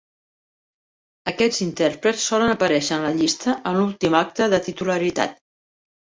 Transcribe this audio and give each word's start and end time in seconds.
Aquests 1.31 1.59
intèrprets 1.65 2.23
solen 2.31 2.53
aparèixer 2.53 2.95
en 2.97 3.05
la 3.07 3.11
llista 3.17 3.53
amb 3.73 3.81
l'últim 3.81 4.17
acte 4.21 4.47
de 4.55 4.61
titularitat. 4.69 5.37